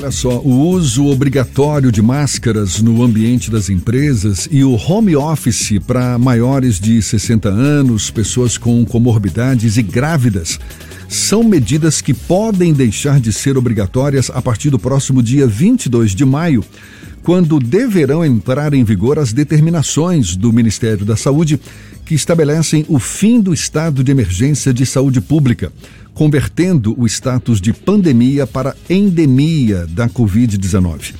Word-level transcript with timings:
Olha 0.00 0.12
só, 0.12 0.38
o 0.38 0.68
uso 0.68 1.06
obrigatório 1.06 1.90
de 1.90 2.00
máscaras 2.00 2.80
no 2.80 3.02
ambiente 3.02 3.50
das 3.50 3.68
empresas 3.68 4.48
e 4.48 4.62
o 4.62 4.76
home 4.76 5.16
office 5.16 5.76
para 5.84 6.16
maiores 6.16 6.78
de 6.78 7.02
60 7.02 7.48
anos, 7.48 8.08
pessoas 8.08 8.56
com 8.56 8.84
comorbidades 8.84 9.76
e 9.76 9.82
grávidas 9.82 10.56
são 11.08 11.42
medidas 11.42 12.00
que 12.00 12.14
podem 12.14 12.72
deixar 12.72 13.18
de 13.18 13.32
ser 13.32 13.58
obrigatórias 13.58 14.30
a 14.32 14.40
partir 14.40 14.70
do 14.70 14.78
próximo 14.78 15.20
dia 15.20 15.48
22 15.48 16.14
de 16.14 16.24
maio, 16.24 16.64
quando 17.24 17.58
deverão 17.58 18.24
entrar 18.24 18.74
em 18.74 18.84
vigor 18.84 19.18
as 19.18 19.32
determinações 19.32 20.36
do 20.36 20.52
Ministério 20.52 21.04
da 21.04 21.16
Saúde 21.16 21.58
que 22.08 22.14
estabelecem 22.14 22.86
o 22.88 22.98
fim 22.98 23.38
do 23.38 23.52
estado 23.52 24.02
de 24.02 24.10
emergência 24.10 24.72
de 24.72 24.86
saúde 24.86 25.20
pública, 25.20 25.70
convertendo 26.14 26.98
o 26.98 27.04
status 27.06 27.60
de 27.60 27.70
pandemia 27.70 28.46
para 28.46 28.74
endemia 28.88 29.86
da 29.86 30.08
Covid-19. 30.08 31.14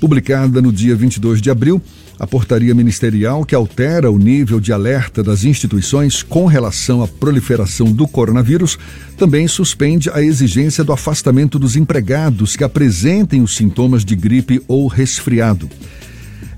Publicada 0.00 0.62
no 0.62 0.72
dia 0.72 0.96
22 0.96 1.42
de 1.42 1.50
abril, 1.50 1.78
a 2.18 2.26
portaria 2.26 2.74
ministerial 2.74 3.44
que 3.44 3.54
altera 3.54 4.10
o 4.10 4.18
nível 4.18 4.58
de 4.58 4.72
alerta 4.72 5.22
das 5.22 5.44
instituições 5.44 6.22
com 6.22 6.46
relação 6.46 7.02
à 7.02 7.06
proliferação 7.06 7.92
do 7.92 8.08
coronavírus 8.08 8.78
também 9.18 9.46
suspende 9.46 10.08
a 10.08 10.22
exigência 10.22 10.82
do 10.82 10.94
afastamento 10.94 11.58
dos 11.58 11.76
empregados 11.76 12.56
que 12.56 12.64
apresentem 12.64 13.42
os 13.42 13.54
sintomas 13.54 14.06
de 14.06 14.16
gripe 14.16 14.62
ou 14.66 14.86
resfriado. 14.86 15.68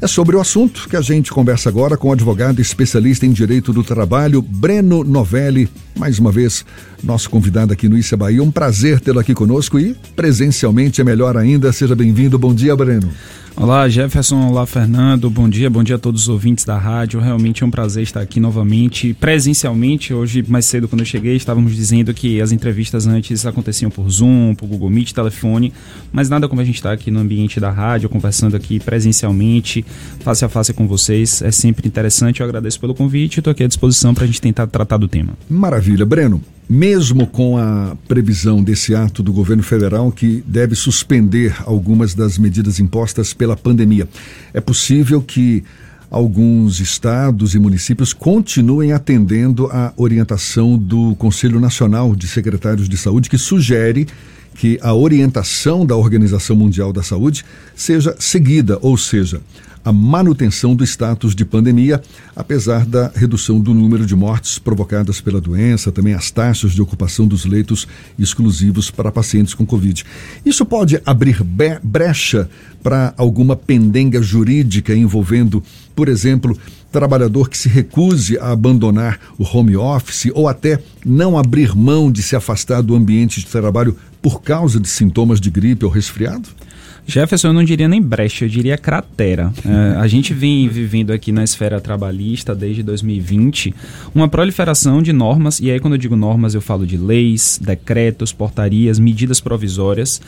É 0.02 0.08
sobre 0.08 0.34
o 0.34 0.40
assunto 0.40 0.88
que 0.88 0.96
a 0.96 1.00
gente 1.00 1.30
conversa 1.30 1.68
agora 1.68 1.96
com 1.96 2.08
o 2.08 2.12
advogado 2.12 2.60
especialista 2.60 3.24
em 3.24 3.30
direito 3.30 3.72
do 3.72 3.84
trabalho, 3.84 4.42
Breno 4.42 5.04
Novelli. 5.04 5.68
Mais 5.96 6.18
uma 6.18 6.32
vez, 6.32 6.64
nosso 7.04 7.30
convidado 7.30 7.72
aqui 7.72 7.88
no 7.88 7.96
Issa 7.96 8.16
Bahia. 8.16 8.42
Um 8.42 8.50
prazer 8.50 8.98
tê-lo 8.98 9.20
aqui 9.20 9.32
conosco 9.32 9.78
e 9.78 9.94
presencialmente 10.16 11.00
é 11.00 11.04
melhor 11.04 11.36
ainda. 11.36 11.72
Seja 11.72 11.94
bem-vindo. 11.94 12.36
Bom 12.36 12.52
dia, 12.52 12.74
Breno. 12.74 13.08
Olá, 13.54 13.86
Jefferson. 13.88 14.48
Olá, 14.48 14.64
Fernando. 14.66 15.28
Bom 15.28 15.48
dia, 15.48 15.68
bom 15.68 15.84
dia 15.84 15.96
a 15.96 15.98
todos 15.98 16.22
os 16.22 16.28
ouvintes 16.28 16.64
da 16.64 16.78
rádio. 16.78 17.20
Realmente 17.20 17.62
é 17.62 17.66
um 17.66 17.70
prazer 17.70 18.02
estar 18.02 18.20
aqui 18.20 18.40
novamente, 18.40 19.14
presencialmente. 19.14 20.12
Hoje, 20.12 20.42
mais 20.48 20.64
cedo, 20.64 20.88
quando 20.88 21.00
eu 21.00 21.06
cheguei, 21.06 21.36
estávamos 21.36 21.76
dizendo 21.76 22.12
que 22.14 22.40
as 22.40 22.50
entrevistas 22.50 23.06
antes 23.06 23.44
aconteciam 23.44 23.90
por 23.90 24.08
Zoom, 24.08 24.54
por 24.54 24.66
Google 24.66 24.90
Meet, 24.90 25.12
telefone, 25.12 25.72
mas 26.10 26.30
nada 26.30 26.48
como 26.48 26.60
a 26.60 26.64
gente 26.64 26.76
estar 26.76 26.92
aqui 26.92 27.10
no 27.10 27.20
ambiente 27.20 27.60
da 27.60 27.70
rádio, 27.70 28.08
conversando 28.08 28.56
aqui 28.56 28.80
presencialmente, 28.80 29.84
face 30.20 30.44
a 30.44 30.48
face 30.48 30.72
com 30.72 30.88
vocês. 30.88 31.42
É 31.42 31.50
sempre 31.50 31.86
interessante. 31.86 32.40
Eu 32.40 32.46
agradeço 32.46 32.80
pelo 32.80 32.94
convite 32.94 33.36
e 33.36 33.40
estou 33.40 33.50
aqui 33.50 33.62
à 33.62 33.68
disposição 33.68 34.14
para 34.14 34.24
a 34.24 34.26
gente 34.26 34.40
tentar 34.40 34.66
tratar 34.66 34.96
do 34.96 35.06
tema. 35.06 35.34
Maravilha. 35.48 36.06
Breno, 36.06 36.40
mesmo 36.68 37.26
com 37.26 37.58
a 37.58 37.96
previsão 38.08 38.62
desse 38.62 38.94
ato 38.94 39.22
do 39.22 39.32
governo 39.32 39.62
federal 39.62 40.10
que 40.10 40.42
deve 40.46 40.74
suspender 40.74 41.54
algumas 41.66 42.14
das 42.14 42.38
medidas 42.38 42.78
impostas 42.78 43.34
pela 43.34 43.56
pandemia, 43.56 44.08
é 44.54 44.60
possível 44.60 45.20
que 45.20 45.64
alguns 46.10 46.78
estados 46.78 47.54
e 47.54 47.58
municípios 47.58 48.12
continuem 48.12 48.92
atendendo 48.92 49.66
à 49.72 49.92
orientação 49.96 50.76
do 50.76 51.14
Conselho 51.16 51.58
Nacional 51.58 52.14
de 52.14 52.28
Secretários 52.28 52.88
de 52.88 52.98
Saúde, 52.98 53.30
que 53.30 53.38
sugere 53.38 54.06
que 54.54 54.78
a 54.82 54.94
orientação 54.94 55.84
da 55.84 55.96
Organização 55.96 56.56
Mundial 56.56 56.92
da 56.92 57.02
Saúde 57.02 57.44
seja 57.74 58.14
seguida, 58.18 58.78
ou 58.80 58.96
seja, 58.96 59.40
a 59.84 59.92
manutenção 59.92 60.76
do 60.76 60.84
status 60.84 61.34
de 61.34 61.44
pandemia, 61.44 62.00
apesar 62.36 62.86
da 62.86 63.10
redução 63.14 63.58
do 63.58 63.74
número 63.74 64.06
de 64.06 64.14
mortes 64.14 64.58
provocadas 64.58 65.20
pela 65.20 65.40
doença, 65.40 65.90
também 65.90 66.14
as 66.14 66.30
taxas 66.30 66.72
de 66.72 66.80
ocupação 66.80 67.26
dos 67.26 67.44
leitos 67.44 67.88
exclusivos 68.18 68.90
para 68.90 69.10
pacientes 69.10 69.54
com 69.54 69.66
Covid. 69.66 70.04
Isso 70.46 70.64
pode 70.64 71.02
abrir 71.04 71.42
brecha 71.82 72.48
para 72.82 73.12
alguma 73.16 73.56
pendenga 73.56 74.22
jurídica 74.22 74.94
envolvendo, 74.94 75.62
por 75.96 76.08
exemplo, 76.08 76.56
trabalhador 76.92 77.48
que 77.48 77.58
se 77.58 77.68
recuse 77.68 78.38
a 78.38 78.52
abandonar 78.52 79.18
o 79.38 79.44
home 79.44 79.76
office 79.76 80.30
ou 80.34 80.46
até 80.46 80.78
não 81.04 81.38
abrir 81.38 81.74
mão 81.74 82.12
de 82.12 82.22
se 82.22 82.36
afastar 82.36 82.82
do 82.82 82.94
ambiente 82.94 83.40
de 83.40 83.46
trabalho 83.46 83.96
por 84.22 84.40
causa 84.40 84.80
de 84.80 84.88
sintomas 84.88 85.40
de 85.40 85.50
gripe 85.50 85.84
ou 85.84 85.90
resfriado? 85.90 86.48
Jefferson, 87.04 87.48
eu 87.48 87.52
não 87.52 87.64
diria 87.64 87.88
nem 87.88 88.00
brecha, 88.00 88.44
eu 88.44 88.48
diria 88.48 88.78
cratera. 88.78 89.52
É, 89.64 89.96
a 89.96 90.06
gente 90.06 90.34
vem 90.34 90.68
vivendo 90.68 91.12
aqui 91.12 91.32
na 91.32 91.42
esfera 91.42 91.80
trabalhista 91.80 92.54
desde 92.54 92.82
2020 92.82 93.74
uma 94.14 94.28
proliferação 94.28 95.00
de 95.00 95.12
normas, 95.12 95.60
e 95.60 95.70
aí 95.70 95.80
quando 95.80 95.94
eu 95.94 95.98
digo 95.98 96.14
normas 96.14 96.54
eu 96.54 96.60
falo 96.60 96.86
de 96.86 96.96
leis, 96.96 97.58
decretos, 97.62 98.32
portarias, 98.32 98.98
medidas 98.98 99.40
provisórias 99.40 100.20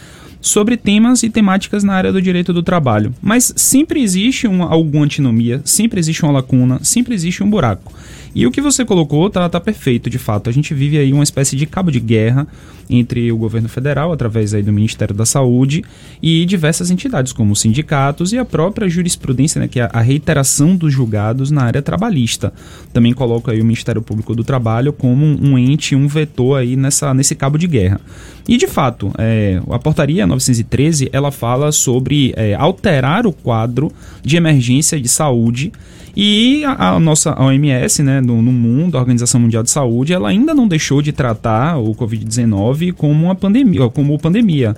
sobre 0.45 0.77
temas 0.77 1.23
e 1.23 1.31
temáticas 1.31 1.83
na 1.83 1.95
área 1.95 2.13
do 2.13 2.21
direito 2.21 2.53
do 2.53 2.63
trabalho. 2.63 3.15
Mas 3.23 3.51
sempre 3.57 4.03
existe 4.03 4.47
uma, 4.47 4.67
alguma 4.67 5.07
antinomia, 5.07 5.63
sempre 5.65 5.99
existe 5.99 6.23
uma 6.23 6.33
lacuna, 6.33 6.81
sempre 6.83 7.15
existe 7.15 7.43
um 7.43 7.49
buraco. 7.49 7.91
E 8.35 8.47
o 8.47 8.51
que 8.51 8.61
você 8.61 8.85
colocou 8.85 9.31
tá, 9.31 9.49
tá 9.49 9.59
perfeito, 9.59 10.11
de 10.11 10.19
fato. 10.19 10.51
A 10.51 10.53
gente 10.53 10.75
vive 10.75 10.99
aí 10.99 11.13
uma 11.13 11.23
espécie 11.23 11.57
de 11.57 11.65
cabo 11.65 11.91
de 11.91 12.01
guerra 12.01 12.47
entre 12.91 13.31
o 13.33 13.37
governo 13.37 13.69
federal, 13.69 14.13
através 14.13 14.53
aí 14.53 14.63
do 14.63 14.73
Ministério 14.73 15.15
da 15.15 15.25
Saúde, 15.25 15.83
e 16.23 16.45
diversas 16.45 16.91
entidades, 16.91 17.33
como 17.33 17.57
sindicatos 17.57 18.33
e 18.33 18.39
a 18.39 18.45
própria 18.45 18.89
jurisprudência, 18.89 19.61
né, 19.61 19.69
que 19.69 19.81
é 19.81 19.89
a 19.91 20.01
reiteração 20.01 20.77
dos 20.77 20.93
julgados 20.93 21.51
na 21.51 21.63
área 21.63 21.81
trabalhista. 21.81 22.53
Também 22.93 23.15
coloca 23.15 23.53
aí 23.53 23.61
o 23.61 23.65
Ministério 23.65 24.03
Público 24.03 24.35
do 24.35 24.45
Trabalho 24.45 24.93
como 24.93 25.25
um 25.25 25.57
ente, 25.57 25.95
um 25.95 26.07
vetor 26.07 26.59
aí 26.59 26.77
nessa, 26.77 27.15
nesse 27.15 27.35
cabo 27.35 27.57
de 27.57 27.67
guerra. 27.67 28.01
E, 28.47 28.59
de 28.59 28.67
fato, 28.67 29.11
é, 29.17 29.61
a 29.71 29.79
portaria 29.79 30.27
913, 30.35 31.09
ela 31.13 31.31
fala 31.31 31.73
sobre 31.73 32.33
é, 32.37 32.55
alterar 32.55 33.27
o 33.27 33.33
quadro 33.33 33.91
de 34.23 34.37
emergência 34.37 35.01
de 35.01 35.09
saúde 35.09 35.73
e 36.17 36.65
a, 36.65 36.91
a 36.91 37.01
nossa 37.01 37.41
OMS, 37.41 38.03
né, 38.03 38.21
no, 38.21 38.41
no, 38.41 38.53
mundo, 38.53 38.97
a 38.97 39.01
Organização 39.01 39.41
Mundial 39.41 39.63
de 39.63 39.71
Saúde, 39.71 40.13
ela 40.13 40.29
ainda 40.29 40.55
não 40.55 40.69
deixou 40.69 41.03
de 41.03 41.13
tratar 41.13 41.77
o 41.79 41.93
Covid-19 41.95 42.93
como 42.93 43.25
uma 43.25 43.35
pandemia, 43.35 43.89
como 43.89 44.19
pandemia. 44.19 44.77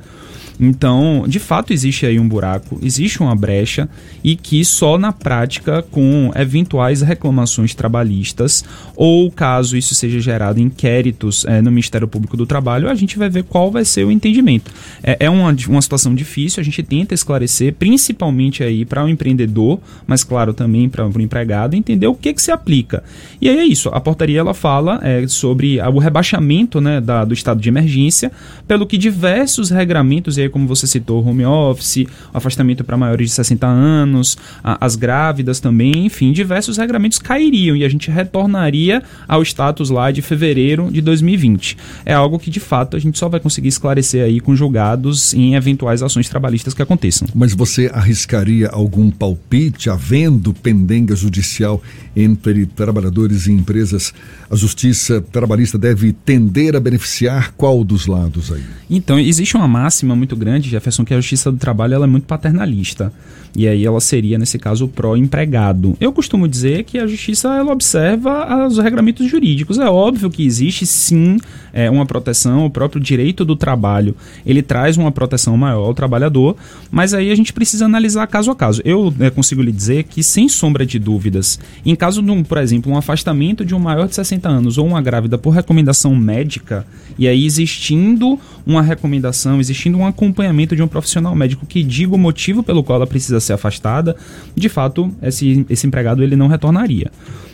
Então, 0.58 1.24
de 1.26 1.38
fato, 1.38 1.72
existe 1.72 2.06
aí 2.06 2.18
um 2.18 2.28
buraco, 2.28 2.78
existe 2.82 3.20
uma 3.20 3.34
brecha 3.34 3.88
e 4.24 4.34
que 4.34 4.64
só 4.64 4.98
na 4.98 5.12
prática, 5.12 5.82
com 5.82 6.30
eventuais 6.34 7.02
reclamações 7.02 7.74
trabalhistas 7.74 8.64
ou 8.94 9.30
caso 9.30 9.76
isso 9.76 9.94
seja 9.94 10.18
gerado 10.18 10.60
inquéritos 10.60 11.44
é, 11.44 11.60
no 11.60 11.70
Ministério 11.70 12.08
Público 12.08 12.36
do 12.36 12.46
Trabalho, 12.46 12.88
a 12.88 12.94
gente 12.94 13.18
vai 13.18 13.28
ver 13.28 13.44
qual 13.44 13.70
vai 13.70 13.84
ser 13.84 14.04
o 14.04 14.10
entendimento. 14.10 14.70
É, 15.02 15.26
é 15.26 15.30
uma, 15.30 15.54
uma 15.68 15.82
situação 15.82 16.14
difícil, 16.14 16.60
a 16.60 16.64
gente 16.64 16.82
tenta 16.82 17.14
esclarecer, 17.14 17.74
principalmente 17.74 18.62
aí 18.62 18.84
para 18.84 19.02
o 19.02 19.06
um 19.06 19.08
empreendedor, 19.08 19.78
mas 20.06 20.24
claro 20.24 20.54
também 20.54 20.88
para 20.88 21.06
o 21.06 21.20
empregado, 21.20 21.74
entender 21.74 22.06
o 22.06 22.14
que, 22.14 22.32
que 22.32 22.42
se 22.42 22.50
aplica. 22.50 23.04
E 23.40 23.48
aí 23.48 23.58
é 23.58 23.64
isso, 23.64 23.90
a 23.90 24.00
portaria 24.00 24.40
ela 24.40 24.54
fala 24.54 25.00
é, 25.02 25.26
sobre 25.28 25.78
o 25.80 25.98
rebaixamento 25.98 26.80
né, 26.80 27.00
da, 27.00 27.24
do 27.24 27.34
estado 27.34 27.60
de 27.60 27.68
emergência, 27.68 28.32
pelo 28.66 28.86
que 28.86 28.96
diversos 28.96 29.70
regramentos 29.70 30.38
e 30.38 30.45
como 30.48 30.66
você 30.66 30.86
citou, 30.86 31.24
home 31.24 31.44
office, 31.44 32.06
afastamento 32.32 32.84
para 32.84 32.96
maiores 32.96 33.30
de 33.30 33.34
60 33.34 33.66
anos, 33.66 34.36
a, 34.62 34.84
as 34.84 34.96
grávidas 34.96 35.60
também, 35.60 36.06
enfim, 36.06 36.32
diversos 36.32 36.76
regramentos 36.76 37.18
cairiam 37.18 37.76
e 37.76 37.84
a 37.84 37.88
gente 37.88 38.10
retornaria 38.10 39.02
ao 39.26 39.42
status 39.42 39.90
lá 39.90 40.10
de 40.10 40.22
fevereiro 40.22 40.90
de 40.90 41.00
2020. 41.00 41.76
É 42.04 42.14
algo 42.14 42.38
que 42.38 42.50
de 42.50 42.60
fato 42.60 42.96
a 42.96 43.00
gente 43.00 43.18
só 43.18 43.28
vai 43.28 43.40
conseguir 43.40 43.68
esclarecer 43.68 44.24
aí 44.24 44.40
com 44.40 44.54
julgados 44.54 45.34
em 45.34 45.54
eventuais 45.54 46.02
ações 46.02 46.28
trabalhistas 46.28 46.74
que 46.74 46.82
aconteçam. 46.82 47.28
Mas 47.34 47.52
você 47.52 47.90
arriscaria 47.92 48.68
algum 48.68 49.10
palpite 49.10 49.90
havendo 49.90 50.52
pendenga 50.52 51.16
judicial 51.16 51.82
entre 52.14 52.66
trabalhadores 52.66 53.46
e 53.46 53.52
empresas? 53.52 54.12
A 54.50 54.54
justiça 54.54 55.20
trabalhista 55.20 55.76
deve 55.76 56.12
tender 56.12 56.76
a 56.76 56.80
beneficiar 56.80 57.52
qual 57.56 57.82
dos 57.82 58.06
lados 58.06 58.52
aí? 58.52 58.62
Então, 58.88 59.18
existe 59.18 59.56
uma 59.56 59.66
máxima 59.66 60.14
muito 60.14 60.35
grande, 60.36 60.70
Jefferson, 60.70 61.04
que 61.04 61.14
a 61.14 61.16
justiça 61.16 61.50
do 61.50 61.58
trabalho 61.58 61.94
ela 61.94 62.04
é 62.04 62.08
muito 62.08 62.26
paternalista. 62.26 63.12
E 63.56 63.66
aí 63.66 63.86
ela 63.86 64.00
seria, 64.00 64.38
nesse 64.38 64.58
caso, 64.58 64.86
pró-empregado. 64.86 65.96
Eu 65.98 66.12
costumo 66.12 66.46
dizer 66.46 66.84
que 66.84 66.98
a 66.98 67.06
justiça 67.06 67.48
ela 67.48 67.72
observa 67.72 68.66
os 68.66 68.76
regramentos 68.76 69.26
jurídicos. 69.30 69.78
É 69.78 69.88
óbvio 69.88 70.28
que 70.28 70.44
existe 70.44 70.84
sim 70.84 71.38
é, 71.76 71.90
uma 71.90 72.06
proteção, 72.06 72.64
o 72.64 72.70
próprio 72.70 72.98
direito 73.00 73.44
do 73.44 73.54
trabalho, 73.54 74.16
ele 74.46 74.62
traz 74.62 74.96
uma 74.96 75.12
proteção 75.12 75.56
maior 75.58 75.84
ao 75.84 75.94
trabalhador, 75.94 76.56
mas 76.90 77.12
aí 77.12 77.30
a 77.30 77.34
gente 77.34 77.52
precisa 77.52 77.84
analisar 77.84 78.26
caso 78.26 78.50
a 78.50 78.56
caso. 78.56 78.80
Eu 78.82 79.12
é, 79.20 79.28
consigo 79.28 79.60
lhe 79.60 79.70
dizer 79.70 80.04
que, 80.04 80.22
sem 80.22 80.48
sombra 80.48 80.86
de 80.86 80.98
dúvidas, 80.98 81.58
em 81.84 81.94
caso 81.94 82.22
de 82.22 82.30
um, 82.30 82.42
por 82.42 82.56
exemplo, 82.56 82.90
um 82.90 82.96
afastamento 82.96 83.62
de 83.62 83.74
um 83.74 83.78
maior 83.78 84.08
de 84.08 84.14
60 84.14 84.48
anos 84.48 84.78
ou 84.78 84.86
uma 84.86 85.02
grávida 85.02 85.36
por 85.36 85.50
recomendação 85.50 86.14
médica, 86.14 86.86
e 87.18 87.28
aí 87.28 87.44
existindo 87.44 88.38
uma 88.66 88.80
recomendação, 88.80 89.60
existindo 89.60 89.98
um 89.98 90.06
acompanhamento 90.26 90.74
de 90.74 90.82
um 90.82 90.88
profissional 90.88 91.34
médico 91.34 91.64
que 91.66 91.82
diga 91.82 92.14
o 92.14 92.18
motivo 92.18 92.62
pelo 92.62 92.82
qual 92.82 92.96
ela 92.96 93.06
precisa 93.06 93.40
ser 93.40 93.52
afastada, 93.52 94.16
de 94.54 94.68
fato, 94.68 95.12
esse, 95.22 95.64
esse 95.70 95.86
empregado 95.86 96.22
ele 96.22 96.36
não 96.36 96.48
retornaria. 96.48 97.10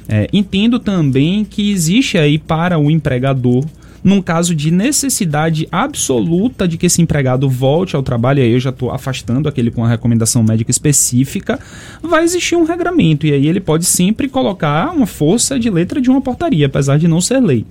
É, 0.09 0.29
entendo 0.33 0.79
também 0.79 1.45
que 1.45 1.71
existe 1.71 2.19
aí 2.19 2.39
para 2.39 2.79
o 2.79 2.91
empregador 2.91 3.65
num 4.03 4.21
caso 4.21 4.53
de 4.53 4.71
necessidade 4.71 5.69
absoluta 5.71 6.67
de 6.67 6.77
que 6.77 6.87
esse 6.87 7.01
empregado 7.01 7.49
volte 7.49 7.95
ao 7.95 8.03
trabalho, 8.03 8.41
e 8.41 8.43
aí 8.43 8.53
eu 8.53 8.59
já 8.59 8.71
estou 8.71 8.91
afastando 8.91 9.49
aquele 9.49 9.71
com 9.71 9.85
a 9.85 9.89
recomendação 9.89 10.43
médica 10.43 10.73
específica, 10.73 11.59
vai 12.03 12.25
existir 12.25 12.57
um 12.57 12.65
regramento, 12.65 13.27
e 13.27 13.33
aí 13.33 13.47
ele 13.47 13.61
pode 13.61 13.85
sempre 13.85 14.29
colocar 14.29 14.91
uma 14.93 15.07
força 15.07 15.59
de 15.59 15.71
letra 15.71 16.01
de 16.01 16.11
uma 16.11 16.21
portaria, 16.21 16.67
apesar 16.67 16.99
de 16.99 17.07
não 17.07 17.21
ser 17.21 17.39
lei. 17.39 17.65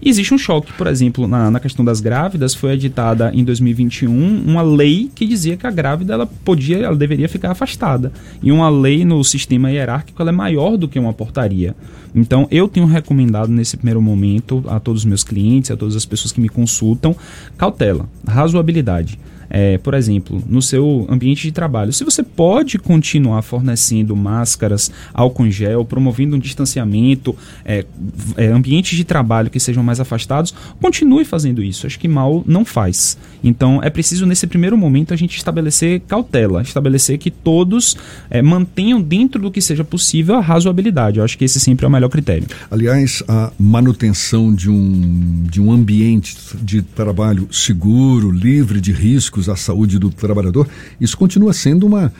Existe 0.00 0.32
um 0.32 0.38
choque, 0.38 0.72
por 0.74 0.86
exemplo, 0.86 1.26
na, 1.26 1.50
na 1.50 1.58
questão 1.58 1.84
das 1.84 2.00
grávidas, 2.00 2.54
foi 2.54 2.72
editada 2.72 3.32
em 3.34 3.42
2021 3.42 4.44
uma 4.46 4.62
lei 4.62 5.10
que 5.12 5.26
dizia 5.26 5.56
que 5.56 5.66
a 5.66 5.70
grávida 5.70 6.14
ela 6.14 6.26
podia, 6.26 6.78
ela 6.78 6.94
deveria 6.94 7.28
ficar 7.28 7.50
afastada. 7.50 8.12
E 8.40 8.52
uma 8.52 8.68
lei 8.68 9.04
no 9.04 9.22
sistema 9.24 9.70
hierárquico 9.70 10.22
ela 10.22 10.30
é 10.30 10.32
maior 10.32 10.76
do 10.76 10.86
que 10.86 10.98
uma 11.00 11.12
portaria. 11.12 11.74
Então, 12.14 12.46
eu 12.50 12.68
tenho 12.68 12.86
recomendado 12.86 13.50
nesse 13.50 13.76
primeiro 13.76 14.00
momento 14.00 14.62
a 14.68 14.78
todos 14.78 15.02
os 15.02 15.04
meus 15.04 15.24
clientes, 15.24 15.70
a 15.70 15.76
todas 15.76 15.96
as 15.96 16.06
pessoas 16.06 16.30
que 16.30 16.40
me 16.40 16.48
consultam, 16.48 17.14
cautela, 17.56 18.08
razoabilidade 18.26 19.18
é, 19.50 19.78
por 19.78 19.94
exemplo, 19.94 20.42
no 20.46 20.60
seu 20.60 21.06
ambiente 21.08 21.42
de 21.42 21.52
trabalho. 21.52 21.92
Se 21.92 22.04
você 22.04 22.22
pode 22.22 22.78
continuar 22.78 23.42
fornecendo 23.42 24.14
máscaras, 24.14 24.90
álcool 25.12 25.50
gel, 25.50 25.84
promovendo 25.84 26.36
um 26.36 26.38
distanciamento, 26.38 27.36
é, 27.64 27.84
é, 28.36 28.46
ambientes 28.46 28.96
de 28.96 29.04
trabalho 29.04 29.50
que 29.50 29.60
sejam 29.60 29.82
mais 29.82 30.00
afastados, 30.00 30.54
continue 30.80 31.24
fazendo 31.24 31.62
isso. 31.62 31.86
Acho 31.86 31.98
que 31.98 32.08
mal 32.08 32.42
não 32.46 32.64
faz. 32.64 33.16
Então 33.42 33.80
é 33.82 33.90
preciso, 33.90 34.26
nesse 34.26 34.46
primeiro 34.46 34.76
momento, 34.76 35.14
a 35.14 35.16
gente 35.16 35.36
estabelecer 35.36 36.00
cautela, 36.00 36.62
estabelecer 36.62 37.18
que 37.18 37.30
todos 37.30 37.96
é, 38.30 38.42
mantenham 38.42 39.00
dentro 39.00 39.40
do 39.40 39.50
que 39.50 39.60
seja 39.60 39.84
possível 39.84 40.36
a 40.36 40.40
razoabilidade. 40.40 41.18
Eu 41.18 41.24
acho 41.24 41.38
que 41.38 41.44
esse 41.44 41.60
sempre 41.60 41.84
é 41.84 41.88
o 41.88 41.90
melhor 41.90 42.08
critério. 42.08 42.46
Aliás, 42.70 43.22
a 43.28 43.52
manutenção 43.58 44.54
de 44.54 44.70
um, 44.70 45.44
de 45.44 45.60
um 45.60 45.70
ambiente 45.70 46.36
de 46.60 46.82
trabalho 46.82 47.48
seguro, 47.50 48.30
livre 48.30 48.80
de 48.80 48.92
riscos, 48.92 49.37
à 49.46 49.56
saúde 49.56 49.98
do 49.98 50.08
trabalhador, 50.08 50.66
isso 50.98 51.18
continua 51.18 51.52
sendo 51.52 51.86
uma, 51.86 52.10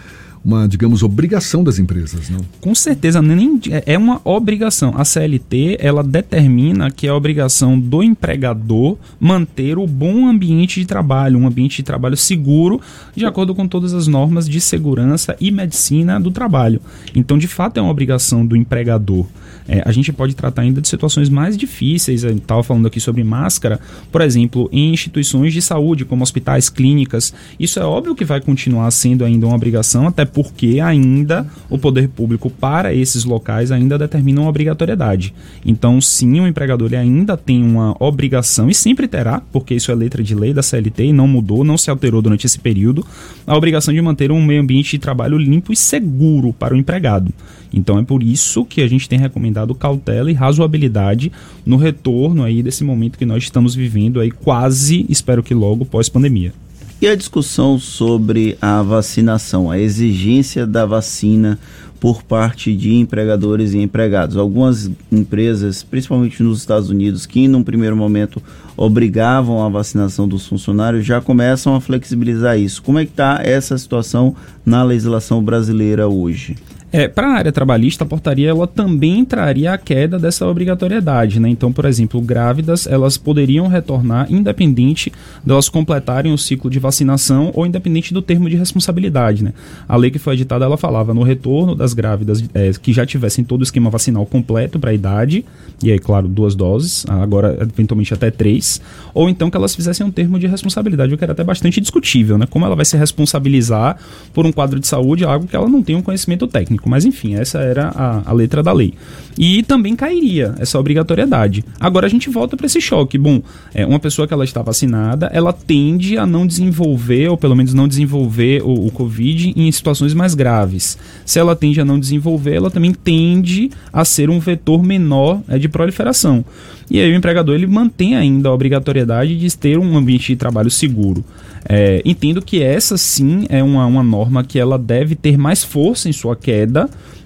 uma, 0.45 0.67
digamos, 0.67 1.03
obrigação 1.03 1.63
das 1.63 1.79
empresas, 1.79 2.31
não? 2.31 2.41
Com 2.61 2.75
certeza, 2.75 3.21
nem 3.21 3.61
é, 3.71 3.95
é 3.95 3.99
uma 3.99 4.21
obrigação. 4.25 4.95
A 4.97 5.05
CLT, 5.05 5.79
ela 5.81 6.03
determina 6.03 6.91
que 6.91 7.07
é 7.07 7.11
a 7.11 7.15
obrigação 7.15 7.79
do 7.79 8.03
empregador 8.03 8.97
manter 9.21 9.79
o 9.79 9.87
bom 9.87 10.27
ambiente 10.27 10.81
de 10.81 10.87
trabalho, 10.87 11.39
um 11.39 11.47
ambiente 11.47 11.77
de 11.77 11.83
trabalho 11.83 12.17
seguro, 12.17 12.81
de 13.15 13.25
acordo 13.25 13.55
com 13.55 13.67
todas 13.67 13.95
as 13.95 14.07
normas 14.07 14.49
de 14.49 14.61
segurança 14.61 15.37
e 15.41 15.51
medicina 15.51 16.21
do 16.21 16.31
trabalho. 16.31 16.81
Então, 17.15 17.37
de 17.37 17.49
fato, 17.49 17.79
é 17.79 17.83
uma 17.83 17.91
obrigação 17.91 18.45
do 18.47 18.57
empregador. 18.57 19.27
É, 19.69 19.83
a 19.85 19.93
gente 19.93 20.11
pode 20.13 20.35
tratar 20.35 20.63
ainda 20.63 20.81
de 20.81 20.89
situações 20.89 21.29
mais 21.29 21.57
difíceis. 21.57 22.25
Estava 22.25 22.63
falando 22.63 22.87
aqui 22.87 22.99
sobre 22.99 23.23
máscara, 23.23 23.79
por 24.11 24.23
exemplo, 24.23 24.69
em 24.73 24.93
instituições 24.93 25.53
de 25.53 25.61
saúde, 25.61 26.07
como 26.07 26.23
hospitais, 26.23 26.71
clínicas. 26.71 27.35
Isso 27.61 27.79
é 27.79 27.85
óbvio 27.85 28.15
que 28.15 28.25
vai 28.25 28.41
continuar 28.41 28.91
sendo 28.91 29.25
ainda 29.25 29.47
uma 29.47 29.55
obrigação, 29.55 30.07
até 30.07 30.25
porque 30.29 30.81
ainda 30.81 31.47
o 31.69 31.79
poder 31.79 32.09
público 32.09 32.51
para 32.51 32.95
esses 32.95 33.25
locais 33.25 33.73
ainda 33.73 33.99
determina 33.99 34.41
uma 34.41 34.51
obrigatoriedade. 34.51 35.35
Então, 35.65 36.01
sim, 36.01 36.41
o 36.41 36.47
empregador 36.47 36.95
ainda 36.95 37.37
tem 37.37 37.63
uma 37.63 37.97
obrigação, 37.99 38.69
e 38.69 38.75
sempre 38.75 39.09
terá, 39.09 39.43
porque 39.53 39.75
isso 39.75 39.91
é 39.91 39.95
letra 39.95 40.23
de 40.23 40.35
lei 40.35 40.53
da 40.53 40.63
CLT 40.63 41.07
e 41.07 41.13
não 41.13 41.27
mudou, 41.27 41.65
não 41.65 41.77
se 41.77 41.91
alterou 41.91 42.23
durante 42.23 42.47
esse 42.47 42.59
período, 42.59 43.05
a 43.47 43.57
obrigação 43.57 43.93
de 43.93 44.01
manter 44.01 44.31
um 44.31 44.45
meio 44.45 44.61
ambiente 44.61 44.93
de 44.93 44.99
trabalho 44.99 45.39
limpo 45.39 45.73
e 45.73 45.77
seguro 45.77 46.53
para 46.53 46.75
o 46.75 46.77
empregado. 46.77 47.33
Então 47.73 47.99
é 47.99 48.03
por 48.03 48.23
isso 48.23 48.65
que 48.65 48.83
a 48.83 48.89
gente 48.89 49.09
tem 49.09 49.19
recomendado 49.19 49.75
cautela 49.75 50.31
e 50.31 50.35
razoabilidade 50.35 51.31
no 51.65 51.77
retorno 51.77 52.43
aí 52.43 52.63
desse 52.63 52.83
momento 52.85 53.19
que 53.19 53.27
nós 53.27 53.43
estamos 53.43 53.75
vivendo 53.75 54.21
aí 54.21 54.31
quase, 54.31 55.05
espero 55.09 55.43
que 55.43 55.55
logo, 55.55 55.85
pós-pandemia. 55.85 56.53
E 57.01 57.07
a 57.07 57.15
discussão 57.15 57.79
sobre 57.79 58.59
a 58.61 58.83
vacinação, 58.83 59.71
a 59.71 59.79
exigência 59.79 60.67
da 60.67 60.85
vacina 60.85 61.57
por 62.01 62.25
parte 62.25 62.75
de 62.75 62.93
empregadores 62.93 63.73
e 63.73 63.79
empregados. 63.79 64.37
Algumas 64.37 64.91
empresas, 65.11 65.85
principalmente 65.85 66.43
nos 66.43 66.59
Estados 66.59 66.91
Unidos, 66.91 67.25
que 67.25 67.47
num 67.47 67.63
primeiro 67.63 67.97
momento 67.97 68.43
obrigavam 68.77 69.65
a 69.65 69.69
vacinação 69.69 70.27
dos 70.27 70.45
funcionários, 70.49 71.07
já 71.07 71.21
começam 71.21 71.77
a 71.77 71.81
flexibilizar 71.81 72.59
isso. 72.59 72.83
Como 72.83 72.99
é 72.99 73.05
que 73.05 73.13
está 73.13 73.43
essa 73.45 73.79
situação 73.79 74.35
na 74.67 74.83
legislação 74.83 75.41
brasileira 75.41 76.09
hoje? 76.09 76.57
É, 76.91 77.07
para 77.07 77.29
a 77.29 77.33
área 77.33 77.53
trabalhista, 77.53 78.05
a 78.05 78.07
portaria 78.07 78.49
ela 78.49 78.67
também 78.67 79.23
traria 79.23 79.75
a 79.75 79.79
queda 79.79 80.19
dessa 80.19 80.47
obrigatoriedade. 80.47 81.39
Né? 81.39 81.51
Então, 81.51 81.71
por 81.71 81.85
exemplo, 81.85 82.19
grávidas 82.21 82.87
elas 82.87 83.19
poderiam 83.19 83.67
retornar 83.67 84.33
independente 84.33 85.13
delas 85.45 85.69
completarem 85.69 86.33
o 86.33 86.39
ciclo 86.39 86.71
de 86.71 86.79
vacinação 86.79 87.51
ou 87.55 87.67
independente 87.67 88.15
do 88.15 88.23
termo 88.23 88.49
de 88.49 88.57
responsabilidade. 88.57 89.45
Né? 89.45 89.53
A 89.87 89.97
lei 89.97 90.11
que 90.11 90.19
foi 90.19 90.33
editada 90.33 90.65
ela 90.65 90.79
falava 90.79 91.13
no 91.13 91.23
retorno 91.23 91.75
das 91.75 91.93
grávidas 91.93 92.43
é, 92.55 92.71
que 92.81 92.93
já 92.93 93.05
tivessem 93.05 93.45
todo 93.45 93.61
o 93.61 93.65
esquema 93.65 93.91
vacinal 93.91 94.25
completo 94.25 94.79
para 94.79 94.91
a 94.91 94.95
idade, 94.95 95.45
e 95.83 95.93
aí, 95.93 95.99
claro, 95.99 96.27
duas 96.27 96.55
doses, 96.55 97.05
agora 97.09 97.57
eventualmente 97.61 98.15
até 98.15 98.31
três, 98.31 98.81
ou 99.13 99.29
então 99.29 99.51
que 99.51 99.57
elas 99.57 99.75
fizessem 99.75 100.07
um 100.07 100.11
termo 100.11 100.39
de 100.39 100.47
responsabilidade, 100.47 101.13
o 101.13 101.19
que 101.19 101.25
era 101.25 101.33
até 101.33 101.45
bastante 101.45 101.81
discutível. 101.81 102.39
Né? 102.39 102.47
Como 102.47 102.65
ela 102.65 102.75
vai 102.75 102.85
se 102.87 102.97
responsabilizar 102.97 103.99
por 104.33 104.47
um 104.47 104.53
quadro 104.53 104.81
de 104.81 104.87
saúde, 104.87 105.25
algo 105.25 105.47
que 105.47 105.55
ela 105.55 105.69
não 105.69 105.83
tem 105.83 105.95
um 105.95 106.03
conhecimento 106.03 106.47
técnico 106.47 106.78
mas 106.87 107.07
enfim, 107.07 107.35
essa 107.35 107.59
era 107.61 107.89
a, 107.89 108.23
a 108.31 108.33
letra 108.33 108.63
da 108.63 108.73
lei. 108.73 108.93
E 109.39 109.63
também 109.63 109.95
cairia 109.95 110.55
essa 110.59 110.79
obrigatoriedade. 110.79 111.65
Agora 111.79 112.07
a 112.07 112.11
gente 112.11 112.29
volta 112.29 112.57
para 112.57 112.67
esse 112.67 112.81
choque. 112.81 113.17
Bom, 113.17 113.41
é, 113.73 113.87
uma 113.87 114.01
pessoa 114.01 114.27
que 114.27 114.35
ela 114.35 114.45
está 114.45 114.61
vacinada, 114.63 115.31
ela 115.33 115.53
tende 115.53 116.19
a 116.19 116.27
não 116.27 116.47
desenvolver, 116.47 117.29
ou 117.29 117.37
pelo 117.37 117.55
menos 117.55 117.73
não 117.73 117.87
desenvolver 117.87 118.63
o, 118.63 118.87
o 118.87 118.91
Covid 118.91 119.55
em 119.57 119.71
situações 119.71 120.13
mais 120.13 120.35
graves. 120.35 120.99
Se 121.25 121.39
ela 121.39 121.55
tende 121.55 121.81
a 121.81 121.85
não 121.85 122.01
desenvolver, 122.01 122.55
ela 122.55 122.71
também 122.71 122.93
tende 122.93 123.71
a 123.93 124.05
ser 124.05 124.29
um 124.29 124.41
vetor 124.41 124.83
menor 124.83 125.41
é, 125.49 125.57
de 125.57 125.69
proliferação. 125.69 126.45
E 126.91 127.01
aí 127.01 127.13
o 127.13 127.17
empregador 127.17 127.55
ele 127.55 127.67
mantém 127.67 128.17
ainda 128.17 128.49
a 128.49 128.53
obrigatoriedade 128.53 129.37
de 129.37 129.57
ter 129.57 129.79
um 129.79 129.97
ambiente 129.97 130.29
de 130.29 130.37
trabalho 130.37 130.71
seguro. 130.71 131.25
É, 131.69 132.01
entendo 132.05 132.41
que 132.41 132.63
essa 132.63 132.97
sim 132.97 133.45
é 133.51 133.63
uma, 133.63 133.85
uma 133.85 134.03
norma 134.03 134.43
que 134.43 134.59
ela 134.59 134.79
deve 134.79 135.15
ter 135.15 135.37
mais 135.37 135.63
força 135.63 136.09
em 136.09 136.13
sua 136.13 136.35
queda, 136.35 136.68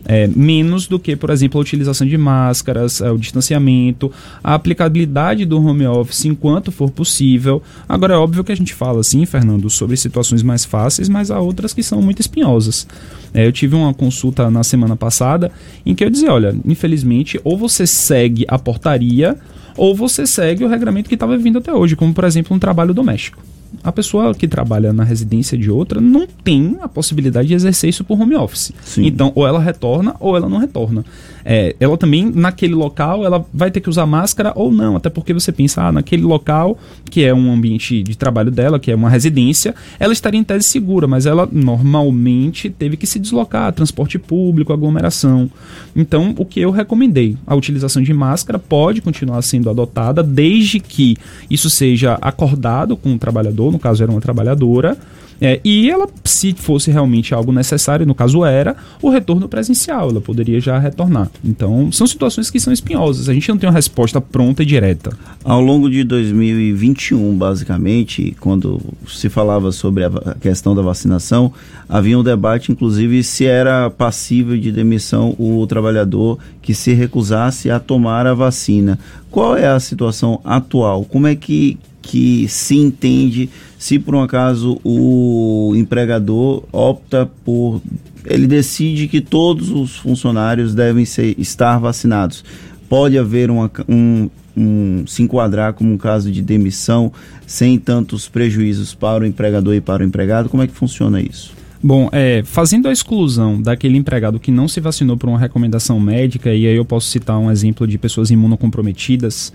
é, 0.05 0.27
menos 0.27 0.87
do 0.87 0.99
que, 0.99 1.15
por 1.15 1.31
exemplo, 1.31 1.59
a 1.59 1.63
utilização 1.63 2.07
de 2.07 2.17
máscaras, 2.17 3.01
é, 3.01 3.11
o 3.11 3.19
distanciamento, 3.19 4.11
a 4.43 4.55
aplicabilidade 4.55 5.45
do 5.45 5.63
home 5.63 5.87
office 5.87 6.25
enquanto 6.25 6.73
for 6.73 6.91
possível. 6.91 7.63
Agora, 7.89 8.15
é 8.15 8.17
óbvio 8.17 8.45
que 8.45 8.53
a 8.53 8.57
gente 8.57 8.75
fala, 8.75 9.01
assim, 9.01 9.25
Fernando, 9.27 9.69
sobre 9.71 9.97
situações 9.97 10.43
mais 10.43 10.65
fáceis, 10.65 11.09
mas 11.09 11.31
há 11.31 11.41
outras 11.41 11.73
que 11.73 11.83
são 11.83 12.03
muito 12.03 12.21
espinhosas. 12.21 12.87
É, 13.33 13.47
eu 13.47 13.53
tive 13.53 13.75
uma 13.75 13.95
consulta 13.95 14.51
na 14.51 14.63
semana 14.63 14.97
passada 14.97 15.51
em 15.87 15.95
que 15.95 16.05
eu 16.05 16.11
dizia: 16.11 16.33
olha, 16.33 16.55
infelizmente, 16.67 17.41
ou 17.45 17.57
você 17.57 17.87
segue 17.87 18.45
a 18.49 18.59
portaria 18.59 19.37
ou 19.75 19.95
você 19.95 20.27
segue 20.27 20.65
o 20.65 20.69
regramento 20.69 21.09
que 21.09 21.15
estava 21.15 21.37
vindo 21.39 21.59
até 21.59 21.73
hoje, 21.73 21.97
como 21.97 22.13
por 22.13 22.25
exemplo 22.25 22.55
um 22.55 22.59
trabalho 22.59 22.93
doméstico 22.93 23.43
a 23.83 23.93
pessoa 23.93 24.35
que 24.35 24.47
trabalha 24.47 24.93
na 24.93 25.05
residência 25.05 25.57
de 25.57 25.71
outra 25.71 26.01
não 26.01 26.27
tem 26.27 26.77
a 26.81 26.89
possibilidade 26.89 27.49
de 27.49 27.55
exercer 27.55 27.91
isso 27.91 28.05
por 28.05 28.21
home 28.21 28.37
office. 28.37 28.73
Sim. 28.83 29.07
Então, 29.07 29.33
ou 29.35 29.47
ela 29.47 29.61
retorna 29.61 30.15
ou 30.21 30.37
ela 30.37 30.49
não 30.49 30.59
retorna. 30.59 31.05
É, 31.45 31.75
ela 31.81 31.97
também, 31.97 32.31
naquele 32.31 32.75
local, 32.75 33.25
ela 33.25 33.45
vai 33.53 33.71
ter 33.71 33.81
que 33.81 33.89
usar 33.89 34.07
máscara 34.07 34.53
ou 34.55 34.71
não, 34.71 34.97
até 34.97 35.11
porque 35.11 35.33
você 35.33 35.51
pensa, 35.53 35.83
ah, 35.83 35.93
naquele 35.93 36.23
local, 36.23 36.79
que 37.11 37.25
é 37.25 37.35
um 37.35 37.53
ambiente 37.53 38.03
de 38.03 38.17
trabalho 38.17 38.51
dela, 38.51 38.79
que 38.79 38.91
é 38.91 38.95
uma 38.95 39.11
residência, 39.11 39.75
ela 39.99 40.13
estaria 40.13 40.41
em 40.41 40.45
tese 40.45 40.69
segura, 40.69 41.07
mas 41.07 41.27
ela 41.27 41.49
normalmente 41.51 42.71
teve 42.71 42.97
que 42.97 43.07
se 43.07 43.19
deslocar, 43.19 43.73
transporte 43.73 44.19
público, 44.19 44.73
aglomeração. 44.73 45.51
Então, 45.95 46.35
o 46.39 46.45
que 46.45 46.61
eu 46.61 46.71
recomendei, 46.71 47.37
a 47.47 47.55
utilização 47.55 48.03
de 48.03 48.13
máscara 48.13 48.59
pode 48.59 49.01
continuar 49.03 49.43
sendo 49.43 49.69
adotada, 49.69 50.23
desde 50.23 50.81
que 50.81 51.17
isso 51.51 51.69
seja 51.69 52.19
acordado 52.21 52.97
com 52.97 53.15
o 53.15 53.19
trabalhador, 53.19 53.73
no 53.73 53.79
caso 53.79 54.03
era 54.03 54.13
uma 54.13 54.21
trabalhadora, 54.21 54.97
é, 55.45 55.61
e 55.65 55.91
ela, 55.91 56.09
se 56.25 56.53
fosse 56.53 56.93
realmente 56.93 57.35
algo 57.35 57.51
necessário, 57.51 58.07
no 58.07 58.15
caso 58.15 58.45
era, 58.45 58.77
o 59.03 59.11
retorno 59.11 59.49
presencial, 59.49 60.11
ela 60.11 60.21
poderia 60.21 60.61
já 60.61 60.79
retornar. 60.79 61.32
Então, 61.45 61.91
são 61.91 62.07
situações 62.07 62.51
que 62.51 62.61
são 62.61 62.73
espinhosas, 62.73 63.29
a 63.29 63.35
gente 63.35 63.49
não 63.49 63.59
tem 63.59 63.69
uma 63.69 63.75
resposta 63.75 64.21
pronta 64.21 64.63
e 64.63 64.67
direta. 64.67 65.17
Ao 65.45 65.61
longo 65.61 65.91
de 65.91 66.05
2021, 66.05 67.37
basicamente, 67.37 68.37
quando 68.39 68.81
se 69.09 69.29
falava 69.29 69.73
sobre 69.73 70.05
a 70.05 70.11
questão 70.41 70.75
da 70.75 70.83
vacinação, 70.83 71.53
havia 71.89 72.19
um 72.19 72.23
debate, 72.23 72.71
inclusive, 72.71 73.25
se 73.25 73.45
era 73.45 73.91
passível 73.91 74.57
de 74.57 74.71
demissão 74.71 75.35
o 75.39 75.67
trabalhador 75.67 76.39
que 76.61 76.75
se 76.75 76.93
recusasse 76.93 77.71
a 77.71 77.81
tomar 77.81 78.27
a 78.27 78.35
vacina. 78.35 78.99
Qual 79.31 79.57
é 79.57 79.67
a 79.67 79.81
situação 79.81 80.41
atual? 80.45 81.05
Como 81.05 81.27
é 81.27 81.35
que 81.35 81.79
que 82.03 82.49
se 82.49 82.77
entende 82.77 83.49
se 83.79 83.99
por 83.99 84.15
um 84.15 84.23
acaso 84.23 84.79
o 84.85 85.73
empregador 85.77 86.65
opta 86.73 87.31
por 87.45 87.81
ele 88.27 88.47
decide 88.47 89.09
que 89.09 89.21
todos 89.21 89.71
os 89.71 89.97
funcionários 89.97 90.75
devem 90.75 91.05
ser, 91.05 91.35
estar 91.39 91.79
vacinados. 91.79 92.45
Pode 92.89 93.19
haver 93.19 93.51
uma, 93.51 93.71
um, 93.89 94.29
um, 94.57 95.05
se 95.07 95.23
enquadrar 95.23 95.73
como 95.73 95.93
um 95.93 95.99
caso 95.99 96.31
de 96.31 96.43
demissão 96.43 97.13
sem 97.47 97.79
tantos 97.79 98.29
prejuízos 98.29 98.95
para 98.95 99.25
o 99.25 99.27
empregador 99.27 99.75
e 99.75 99.81
para 99.81 100.03
o 100.03 100.07
empregado? 100.07 100.49
Como 100.49 100.63
é 100.63 100.67
que 100.67 100.75
funciona 100.75 101.21
isso? 101.21 101.53
Bom, 101.85 102.09
é, 102.13 102.43
fazendo 102.45 102.87
a 102.87 102.93
exclusão 102.93 103.61
daquele 103.61 103.99
empregado 103.99 104.39
que 104.39 104.53
não 104.53 104.69
se 104.69 104.79
vacinou 104.79 105.17
por 105.17 105.29
uma 105.29 105.39
recomendação 105.39 105.99
médica, 105.99 106.55
e 106.55 106.65
aí 106.65 106.77
eu 106.77 106.85
posso 106.85 107.09
citar 107.09 107.37
um 107.39 107.51
exemplo 107.51 107.89
de 107.89 107.99
pessoas 107.99 108.31
imunocomprometidas, 108.31 109.53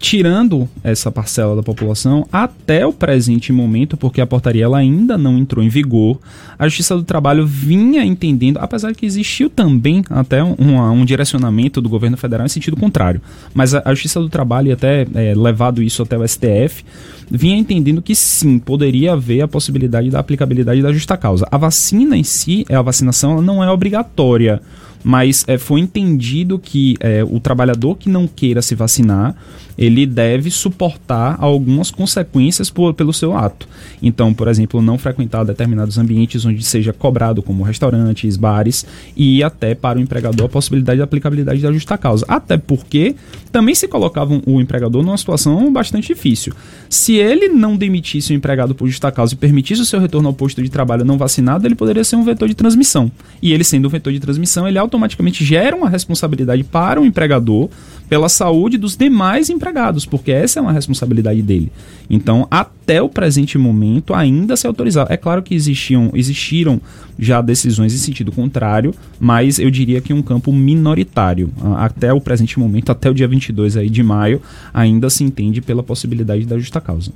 tirando 0.00 0.66
essa 0.82 1.12
parcela 1.12 1.54
da 1.54 1.62
população 1.62 2.26
até 2.32 2.86
o 2.86 2.92
presente 2.92 3.52
momento, 3.52 3.98
porque 3.98 4.22
a 4.22 4.26
portaria 4.26 4.64
ela 4.64 4.78
ainda 4.78 5.18
não 5.18 5.36
entrou 5.36 5.62
em 5.62 5.68
vigor, 5.68 6.18
a 6.58 6.66
Justiça 6.66 6.96
do 6.96 7.02
Trabalho 7.02 7.46
vinha 7.46 8.02
entendendo, 8.02 8.56
apesar 8.56 8.92
de 8.92 8.96
que 8.96 9.04
existiu 9.04 9.50
também 9.50 10.02
até 10.08 10.42
um, 10.42 10.56
um 10.92 11.04
direcionamento 11.04 11.82
do 11.82 11.88
governo 11.88 12.16
federal 12.16 12.46
em 12.46 12.48
sentido 12.48 12.78
contrário, 12.78 13.20
mas 13.52 13.74
a, 13.74 13.82
a 13.84 13.90
Justiça 13.90 14.20
do 14.20 14.30
Trabalho, 14.30 14.68
e 14.68 14.72
até 14.72 15.06
é, 15.14 15.34
levado 15.34 15.82
isso 15.82 16.02
até 16.02 16.16
o 16.16 16.26
STF, 16.26 16.82
vinha 17.30 17.58
entendendo 17.58 18.00
que 18.00 18.14
sim, 18.14 18.58
poderia 18.58 19.12
haver 19.12 19.42
a 19.42 19.48
possibilidade 19.48 20.08
da 20.08 20.18
aplicabilidade 20.18 20.80
da 20.80 20.92
justa 20.92 21.16
causa. 21.16 21.46
A 21.50 21.58
vacina 21.58 22.16
em 22.16 22.24
si, 22.24 22.64
é 22.70 22.74
a 22.74 22.82
vacinação, 22.82 23.42
não 23.42 23.62
é 23.62 23.70
obrigatória 23.70 24.62
mas 25.02 25.44
é, 25.46 25.58
foi 25.58 25.80
entendido 25.80 26.58
que 26.58 26.96
é, 27.00 27.24
o 27.24 27.40
trabalhador 27.40 27.96
que 27.96 28.08
não 28.08 28.26
queira 28.26 28.62
se 28.62 28.74
vacinar, 28.74 29.34
ele 29.80 30.04
deve 30.04 30.50
suportar 30.50 31.36
algumas 31.40 31.90
consequências 31.90 32.68
por, 32.68 32.92
pelo 32.92 33.14
seu 33.14 33.34
ato. 33.34 33.66
Então, 34.02 34.34
por 34.34 34.46
exemplo, 34.46 34.82
não 34.82 34.98
frequentar 34.98 35.42
determinados 35.42 35.96
ambientes 35.96 36.44
onde 36.44 36.62
seja 36.62 36.92
cobrado, 36.92 37.42
como 37.42 37.62
restaurantes, 37.62 38.36
bares, 38.36 38.84
e 39.16 39.42
até 39.42 39.74
para 39.74 39.98
o 39.98 40.02
empregador 40.02 40.44
a 40.44 40.48
possibilidade 40.50 40.98
de 40.98 41.02
aplicabilidade 41.02 41.62
da 41.62 41.72
justa 41.72 41.96
causa. 41.96 42.26
Até 42.28 42.58
porque 42.58 43.16
também 43.50 43.74
se 43.74 43.88
colocava 43.88 44.38
o 44.46 44.60
empregador 44.60 45.02
numa 45.02 45.16
situação 45.16 45.72
bastante 45.72 46.08
difícil. 46.08 46.52
Se 46.88 47.14
ele 47.14 47.48
não 47.48 47.74
demitisse 47.74 48.34
o 48.34 48.36
empregado 48.36 48.74
por 48.74 48.86
justa 48.86 49.10
causa 49.10 49.32
e 49.32 49.36
permitisse 49.36 49.80
o 49.80 49.86
seu 49.86 49.98
retorno 49.98 50.28
ao 50.28 50.34
posto 50.34 50.62
de 50.62 50.68
trabalho 50.68 51.06
não 51.06 51.16
vacinado, 51.16 51.66
ele 51.66 51.74
poderia 51.74 52.04
ser 52.04 52.16
um 52.16 52.24
vetor 52.24 52.48
de 52.48 52.54
transmissão. 52.54 53.10
E 53.40 53.52
ele 53.52 53.64
sendo 53.64 53.86
um 53.86 53.90
vetor 53.90 54.12
de 54.12 54.20
transmissão, 54.20 54.68
ele 54.68 54.78
automaticamente 54.90 55.44
gera 55.44 55.76
uma 55.76 55.88
responsabilidade 55.88 56.64
para 56.64 57.00
o 57.00 57.06
empregador 57.06 57.70
pela 58.08 58.28
saúde 58.28 58.76
dos 58.76 58.96
demais 58.96 59.48
empregados, 59.48 60.04
porque 60.04 60.32
essa 60.32 60.58
é 60.58 60.62
uma 60.62 60.72
responsabilidade 60.72 61.40
dele. 61.40 61.70
Então, 62.08 62.46
até 62.50 63.00
o 63.00 63.08
presente 63.08 63.56
momento, 63.56 64.12
ainda 64.12 64.56
se 64.56 64.66
autorizava. 64.66 65.12
É 65.12 65.16
claro 65.16 65.42
que 65.42 65.54
existiam, 65.54 66.10
existiram 66.12 66.80
já 67.16 67.40
decisões 67.40 67.94
em 67.94 67.98
sentido 67.98 68.32
contrário, 68.32 68.92
mas 69.20 69.60
eu 69.60 69.70
diria 69.70 70.00
que 70.00 70.12
um 70.12 70.22
campo 70.22 70.52
minoritário. 70.52 71.50
Até 71.76 72.12
o 72.12 72.20
presente 72.20 72.58
momento, 72.58 72.90
até 72.90 73.08
o 73.08 73.14
dia 73.14 73.28
22 73.28 73.76
aí 73.76 73.88
de 73.88 74.02
maio, 74.02 74.42
ainda 74.74 75.08
se 75.08 75.22
entende 75.22 75.60
pela 75.60 75.82
possibilidade 75.82 76.44
da 76.44 76.58
justa 76.58 76.80
causa. 76.80 77.12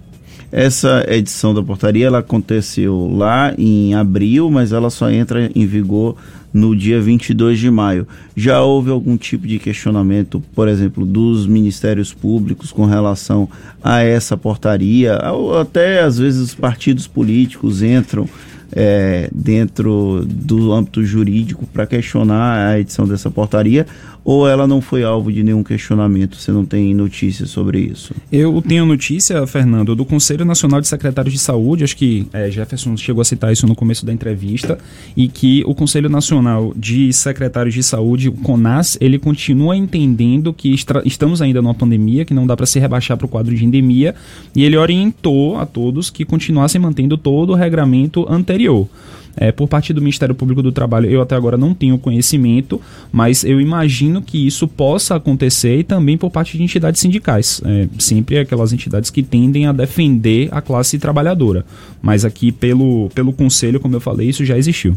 Essa 0.57 1.05
edição 1.09 1.53
da 1.53 1.61
portaria 1.61 2.07
ela 2.07 2.21
aconteceu 2.21 3.11
lá 3.13 3.53
em 3.59 3.93
abril, 3.93 4.49
mas 4.49 4.71
ela 4.71 4.89
só 4.89 5.11
entra 5.11 5.51
em 5.53 5.67
vigor 5.67 6.15
no 6.53 6.77
dia 6.77 7.01
22 7.01 7.59
de 7.59 7.69
maio. 7.69 8.07
Já 8.37 8.63
houve 8.63 8.89
algum 8.89 9.17
tipo 9.17 9.49
de 9.49 9.59
questionamento, 9.59 10.41
por 10.55 10.69
exemplo, 10.69 11.05
dos 11.05 11.45
ministérios 11.45 12.15
públicos 12.15 12.71
com 12.71 12.85
relação 12.85 13.49
a 13.83 14.03
essa 14.03 14.37
portaria? 14.37 15.19
Até 15.61 16.03
às 16.03 16.21
vezes 16.21 16.41
os 16.41 16.55
partidos 16.55 17.09
políticos 17.09 17.83
entram 17.83 18.29
é, 18.71 19.29
dentro 19.35 20.25
do 20.25 20.73
âmbito 20.73 21.05
jurídico 21.05 21.67
para 21.67 21.85
questionar 21.85 22.69
a 22.69 22.79
edição 22.79 23.09
dessa 23.09 23.29
portaria 23.29 23.89
ou 24.25 24.49
ela 24.49 24.67
não 24.67 24.81
foi 24.81 25.05
alvo 25.05 25.31
de 25.31 25.43
nenhum 25.43 25.63
questionamento? 25.63 26.37
Você 26.37 26.51
não 26.51 26.65
tem 26.65 26.95
notícia 26.95 27.45
sobre 27.45 27.79
isso? 27.81 28.15
Eu 28.33 28.63
tenho 28.67 28.87
notícia, 28.87 29.47
Fernando, 29.47 29.95
do 29.95 30.05
Conselho 30.05 30.45
Nacional 30.45 30.81
de 30.81 30.89
Secretários 30.89 31.35
de 31.35 31.39
Saúde, 31.39 31.85
acho 31.85 31.97
que 31.97 32.27
é, 32.33 32.51
Jefferson 32.51 32.97
chegou 32.97 33.21
a 33.21 33.25
citar 33.25 33.53
isso 33.53 33.67
no 33.67 33.75
começo 33.75 34.07
da 34.07 34.13
entrevista, 34.13 34.79
e 35.17 35.29
que 35.29 35.63
o 35.67 35.75
Conselho 35.75 36.09
Nacional 36.09 36.73
de 36.75 37.13
Secretários 37.13 37.75
de 37.75 37.83
Saúde, 37.83 38.31
o 38.31 38.33
CONAS, 38.33 38.97
ele 39.01 39.19
continua 39.19 39.77
entendendo 39.77 40.53
que 40.53 40.75
estamos 41.05 41.43
ainda 41.43 41.61
numa 41.61 41.75
pandemia, 41.75 42.25
que 42.25 42.33
não 42.33 42.47
dá 42.47 42.57
para 42.57 42.67
se 42.67 42.79
rebaixar 42.79 43.17
para 43.19 43.27
o 43.27 43.29
quadro 43.29 43.55
de 43.55 43.65
endemia, 43.65 44.15
e 44.57 44.65
ele 44.65 44.77
orientou 44.77 45.59
a 45.59 45.67
todos 45.67 46.09
que 46.09 46.25
continuassem 46.25 46.81
mantendo 46.81 47.19
todo 47.19 47.51
o 47.51 47.55
regramento 47.55 48.27
anterior. 48.31 48.89
É, 49.37 49.51
por 49.51 49.69
parte 49.69 49.93
do 49.93 50.01
Ministério 50.01 50.35
Público 50.35 50.63
do 50.63 50.71
Trabalho, 50.71 51.11
eu 51.11 51.21
até 51.21 51.35
agora 51.35 51.57
não 51.57 51.75
tenho 51.75 51.99
conhecimento, 51.99 52.81
mas 53.13 53.45
eu 53.45 53.61
imagino 53.61 54.23
que 54.23 54.47
isso 54.47 54.69
possa 54.69 55.17
acontecer 55.17 55.79
e 55.79 55.85
também 55.85 56.17
por 56.17 56.31
parte 56.31 56.57
de 56.57 56.63
entidades 56.63 57.01
sindicais. 57.01 57.61
É, 57.65 57.89
sempre 57.99 58.39
aquelas 58.39 58.73
entidades 58.73 59.11
que 59.11 59.23
tendem 59.23 59.67
a 59.67 59.73
defender 59.73 60.49
a 60.53 60.61
classe 60.61 60.99
trabalhadora. 60.99 61.65
Mas 62.01 62.25
aqui, 62.25 62.53
pelo, 62.53 63.09
pelo 63.15 63.33
Conselho, 63.33 63.81
como 63.81 63.97
eu 63.97 64.01
falei, 64.01 64.29
isso 64.29 64.45
já 64.45 64.57
existiu. 64.57 64.97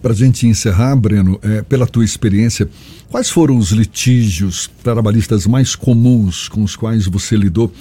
Para 0.00 0.12
a 0.12 0.16
gente 0.16 0.46
encerrar, 0.46 0.94
Breno, 0.96 1.38
é, 1.42 1.62
pela 1.62 1.86
tua 1.86 2.04
experiência, 2.04 2.68
quais 3.10 3.28
foram 3.28 3.58
os 3.58 3.70
litígios 3.72 4.70
trabalhistas 4.82 5.46
mais 5.46 5.74
comuns 5.74 6.48
com 6.48 6.62
os 6.62 6.76
quais 6.76 7.06
você 7.06 7.36
lidou? 7.36 7.72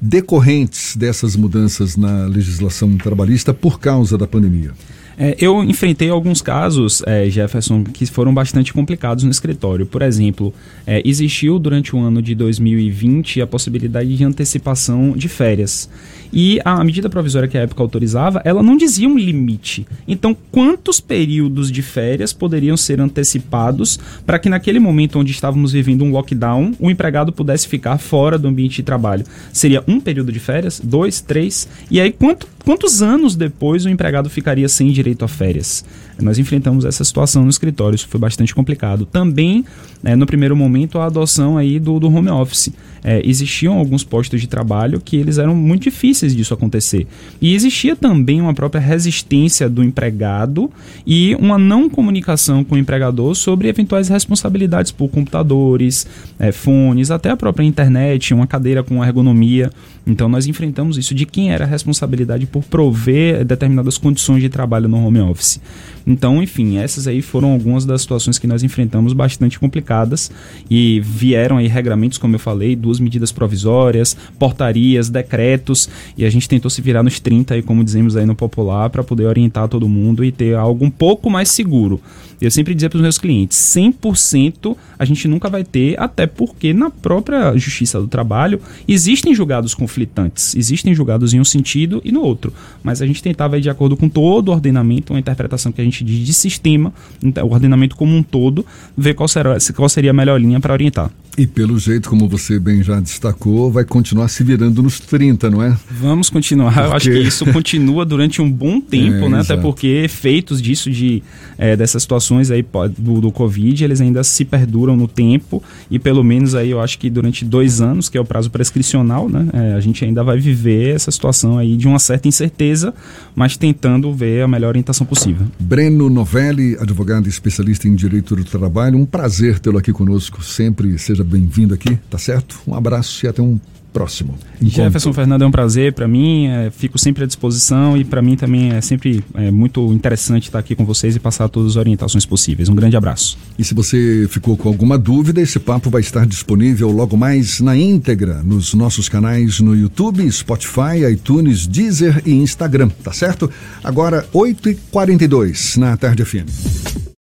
decorrentes 0.00 0.94
dessas 0.94 1.36
mudanças 1.36 1.96
na 1.96 2.26
legislação 2.26 2.96
trabalhista 2.96 3.54
por 3.54 3.80
causa 3.80 4.18
da 4.18 4.26
pandemia? 4.26 4.72
É, 5.18 5.34
eu 5.38 5.64
enfrentei 5.64 6.10
alguns 6.10 6.42
casos, 6.42 7.02
é, 7.06 7.28
Jefferson, 7.30 7.82
que 7.84 8.04
foram 8.06 8.34
bastante 8.34 8.72
complicados 8.72 9.24
no 9.24 9.30
escritório. 9.30 9.86
Por 9.86 10.02
exemplo, 10.02 10.52
é, 10.86 11.00
existiu 11.04 11.58
durante 11.58 11.96
o 11.96 11.98
ano 11.98 12.20
de 12.20 12.34
2020 12.34 13.40
a 13.40 13.46
possibilidade 13.46 14.14
de 14.14 14.24
antecipação 14.24 15.12
de 15.12 15.28
férias. 15.28 15.88
E 16.32 16.60
a 16.64 16.82
medida 16.84 17.08
provisória 17.08 17.48
que 17.48 17.56
a 17.56 17.62
época 17.62 17.82
autorizava, 17.82 18.42
ela 18.44 18.62
não 18.62 18.76
dizia 18.76 19.08
um 19.08 19.16
limite. 19.16 19.86
Então, 20.06 20.36
quantos 20.50 21.00
períodos 21.00 21.70
de 21.70 21.82
férias 21.82 22.32
poderiam 22.32 22.76
ser 22.76 23.00
antecipados 23.00 23.98
para 24.26 24.38
que 24.38 24.48
naquele 24.48 24.78
momento 24.78 25.18
onde 25.18 25.32
estávamos 25.32 25.72
vivendo 25.72 26.04
um 26.04 26.10
lockdown, 26.10 26.74
o 26.78 26.90
empregado 26.90 27.32
pudesse 27.32 27.68
ficar 27.68 27.98
fora 27.98 28.38
do 28.38 28.48
ambiente 28.48 28.76
de 28.76 28.82
trabalho? 28.82 29.24
Seria 29.52 29.82
um 29.86 30.00
período 30.00 30.30
de 30.30 30.40
férias? 30.40 30.80
Dois? 30.82 31.20
Três? 31.20 31.68
E 31.90 32.00
aí, 32.00 32.12
quanto, 32.12 32.46
quantos 32.66 33.00
anos 33.00 33.36
depois 33.36 33.84
o 33.84 33.88
empregado 33.88 34.28
ficaria 34.28 34.68
sem 34.68 34.90
direito 34.90 35.24
a 35.24 35.28
férias? 35.28 35.84
Nós 36.20 36.36
enfrentamos 36.36 36.84
essa 36.84 37.04
situação 37.04 37.44
no 37.44 37.48
escritório, 37.48 37.94
isso 37.94 38.08
foi 38.08 38.18
bastante 38.18 38.52
complicado. 38.52 39.06
Também, 39.06 39.64
né, 40.02 40.16
no 40.16 40.26
primeiro 40.26 40.56
momento, 40.56 40.98
a 40.98 41.06
adoção 41.06 41.56
aí 41.56 41.78
do, 41.78 42.00
do 42.00 42.12
home 42.12 42.28
office. 42.28 42.70
É, 43.08 43.22
existiam 43.24 43.78
alguns 43.78 44.02
postos 44.02 44.40
de 44.40 44.48
trabalho 44.48 45.00
que 45.00 45.16
eles 45.16 45.38
eram 45.38 45.54
muito 45.54 45.84
difíceis 45.84 46.34
disso 46.34 46.52
acontecer. 46.52 47.06
E 47.40 47.54
existia 47.54 47.94
também 47.94 48.40
uma 48.40 48.52
própria 48.52 48.80
resistência 48.80 49.68
do 49.70 49.84
empregado 49.84 50.68
e 51.06 51.36
uma 51.36 51.56
não 51.56 51.88
comunicação 51.88 52.64
com 52.64 52.74
o 52.74 52.78
empregador 52.78 53.36
sobre 53.36 53.68
eventuais 53.68 54.08
responsabilidades 54.08 54.90
por 54.90 55.08
computadores, 55.08 56.04
é, 56.36 56.50
fones, 56.50 57.12
até 57.12 57.30
a 57.30 57.36
própria 57.36 57.64
internet, 57.64 58.34
uma 58.34 58.44
cadeira 58.44 58.82
com 58.82 59.04
ergonomia. 59.04 59.70
Então 60.04 60.28
nós 60.28 60.48
enfrentamos 60.48 60.98
isso 60.98 61.14
de 61.14 61.26
quem 61.26 61.52
era 61.52 61.64
a 61.64 61.68
responsabilidade 61.68 62.44
por 62.44 62.64
prover 62.64 63.44
determinadas 63.44 63.98
condições 63.98 64.40
de 64.40 64.48
trabalho 64.48 64.88
no 64.88 65.06
home 65.06 65.20
office. 65.20 65.60
Então, 66.06 66.40
enfim, 66.40 66.78
essas 66.78 67.08
aí 67.08 67.20
foram 67.20 67.52
algumas 67.52 67.84
das 67.84 68.02
situações 68.02 68.38
que 68.38 68.46
nós 68.46 68.62
enfrentamos 68.62 69.12
bastante 69.12 69.58
complicadas 69.58 70.30
e 70.70 71.00
vieram 71.00 71.56
aí 71.56 71.66
regramentos, 71.66 72.16
como 72.16 72.36
eu 72.36 72.38
falei, 72.38 72.76
duas 72.76 72.95
medidas 73.00 73.32
provisórias, 73.32 74.16
portarias, 74.38 75.08
decretos 75.08 75.88
e 76.16 76.24
a 76.24 76.30
gente 76.30 76.48
tentou 76.48 76.70
se 76.70 76.80
virar 76.80 77.02
nos 77.02 77.20
30 77.20 77.54
aí, 77.54 77.62
como 77.62 77.84
dizemos 77.84 78.16
aí 78.16 78.26
no 78.26 78.34
popular, 78.34 78.90
para 78.90 79.02
poder 79.02 79.26
orientar 79.26 79.68
todo 79.68 79.88
mundo 79.88 80.24
e 80.24 80.32
ter 80.32 80.54
algo 80.54 80.84
um 80.84 80.90
pouco 80.90 81.30
mais 81.30 81.50
seguro. 81.50 82.00
Eu 82.40 82.50
sempre 82.50 82.74
dizia 82.74 82.90
para 82.90 82.96
os 82.96 83.02
meus 83.02 83.18
clientes, 83.18 83.56
100% 83.74 84.76
a 84.98 85.04
gente 85.04 85.26
nunca 85.26 85.48
vai 85.48 85.64
ter, 85.64 85.98
até 85.98 86.26
porque 86.26 86.74
na 86.74 86.90
própria 86.90 87.56
Justiça 87.56 88.00
do 88.00 88.06
Trabalho 88.06 88.60
existem 88.86 89.34
julgados 89.34 89.74
conflitantes, 89.74 90.54
existem 90.54 90.94
julgados 90.94 91.32
em 91.32 91.40
um 91.40 91.44
sentido 91.44 92.02
e 92.04 92.12
no 92.12 92.20
outro, 92.20 92.52
mas 92.82 93.00
a 93.00 93.06
gente 93.06 93.22
tentava 93.22 93.56
ir 93.56 93.62
de 93.62 93.70
acordo 93.70 93.96
com 93.96 94.08
todo 94.08 94.48
o 94.48 94.52
ordenamento, 94.52 95.12
uma 95.12 95.18
interpretação 95.18 95.72
que 95.72 95.80
a 95.80 95.84
gente 95.84 96.04
diz 96.04 96.26
de 96.26 96.34
sistema, 96.34 96.92
então, 97.22 97.46
o 97.46 97.52
ordenamento 97.52 97.96
como 97.96 98.14
um 98.14 98.22
todo, 98.22 98.66
ver 98.96 99.14
qual, 99.14 99.28
será, 99.28 99.56
qual 99.74 99.88
seria 99.88 100.10
a 100.10 100.14
melhor 100.14 100.38
linha 100.38 100.60
para 100.60 100.74
orientar. 100.74 101.10
E 101.38 101.46
pelo 101.46 101.78
jeito, 101.78 102.08
como 102.08 102.26
você 102.28 102.58
bem 102.58 102.82
já 102.82 102.98
destacou, 102.98 103.70
vai 103.70 103.84
continuar 103.84 104.28
se 104.28 104.42
virando 104.42 104.82
nos 104.82 104.98
30, 104.98 105.50
não 105.50 105.62
é? 105.62 105.76
Vamos 105.90 106.30
continuar. 106.30 106.72
Porque... 106.72 106.88
Eu 106.88 106.92
acho 106.94 107.10
que 107.10 107.18
isso 107.18 107.52
continua 107.52 108.06
durante 108.06 108.40
um 108.40 108.50
bom 108.50 108.80
tempo, 108.80 109.26
é, 109.26 109.28
né? 109.28 109.40
Exato. 109.40 109.52
Até 109.52 109.62
porque 109.62 109.86
efeitos 109.86 110.62
disso, 110.62 110.90
de, 110.90 111.22
é, 111.58 111.76
dessas 111.76 112.02
situações 112.02 112.50
aí 112.50 112.64
do, 112.96 113.20
do 113.20 113.30
Covid, 113.30 113.84
eles 113.84 114.00
ainda 114.00 114.24
se 114.24 114.46
perduram 114.46 114.96
no 114.96 115.06
tempo. 115.06 115.62
E 115.90 115.98
pelo 115.98 116.24
menos 116.24 116.54
aí 116.54 116.70
eu 116.70 116.80
acho 116.80 116.98
que 116.98 117.10
durante 117.10 117.44
dois 117.44 117.82
anos, 117.82 118.08
que 118.08 118.16
é 118.16 118.20
o 118.20 118.24
prazo 118.24 118.50
prescricional, 118.50 119.28
né? 119.28 119.46
É, 119.52 119.74
a 119.74 119.80
gente 119.80 120.02
ainda 120.06 120.24
vai 120.24 120.38
viver 120.38 120.94
essa 120.94 121.10
situação 121.10 121.58
aí 121.58 121.76
de 121.76 121.86
uma 121.86 121.98
certa 121.98 122.26
incerteza, 122.26 122.94
mas 123.34 123.58
tentando 123.58 124.10
ver 124.14 124.42
a 124.42 124.48
melhor 124.48 124.68
orientação 124.68 125.06
possível. 125.06 125.46
Breno 125.60 126.08
Novelli, 126.08 126.78
advogado 126.80 127.26
e 127.26 127.28
especialista 127.28 127.86
em 127.86 127.94
direito 127.94 128.34
do 128.34 128.44
trabalho, 128.44 128.98
um 128.98 129.04
prazer 129.04 129.58
tê-lo 129.58 129.76
aqui 129.76 129.92
conosco. 129.92 130.42
Sempre 130.42 130.98
seja 130.98 131.25
bem-vindo 131.26 131.74
aqui, 131.74 131.98
tá 132.08 132.18
certo? 132.18 132.60
Um 132.66 132.74
abraço 132.74 133.26
e 133.26 133.28
até 133.28 133.42
um 133.42 133.58
próximo. 133.96 134.34
Encontro. 134.56 134.84
Jefferson 134.84 135.12
Fernando 135.14 135.40
é 135.40 135.46
um 135.46 135.50
prazer 135.50 135.94
para 135.94 136.06
mim, 136.06 136.48
é, 136.48 136.70
fico 136.70 136.98
sempre 136.98 137.24
à 137.24 137.26
disposição 137.26 137.96
e 137.96 138.04
para 138.04 138.20
mim 138.20 138.36
também 138.36 138.72
é 138.72 138.80
sempre 138.82 139.24
é, 139.34 139.50
muito 139.50 139.90
interessante 139.90 140.44
estar 140.44 140.58
aqui 140.58 140.74
com 140.74 140.84
vocês 140.84 141.16
e 141.16 141.18
passar 141.18 141.48
todas 141.48 141.72
as 141.72 141.76
orientações 141.76 142.26
possíveis. 142.26 142.68
Um 142.68 142.74
grande 142.74 142.94
abraço. 142.94 143.38
E 143.58 143.64
se 143.64 143.72
você 143.72 144.26
ficou 144.28 144.54
com 144.54 144.68
alguma 144.68 144.98
dúvida, 144.98 145.40
esse 145.40 145.58
papo 145.58 145.88
vai 145.88 146.02
estar 146.02 146.26
disponível 146.26 146.90
logo 146.90 147.16
mais 147.16 147.58
na 147.58 147.74
íntegra 147.74 148.42
nos 148.42 148.74
nossos 148.74 149.08
canais 149.08 149.60
no 149.60 149.74
YouTube, 149.74 150.30
Spotify, 150.30 151.10
iTunes, 151.10 151.66
Deezer 151.66 152.20
e 152.26 152.32
Instagram, 152.32 152.90
tá 153.02 153.14
certo? 153.14 153.50
Agora, 153.82 154.26
8h42 154.34 155.78
na 155.78 155.96
Tarde 155.96 156.22
FM. 156.22 157.15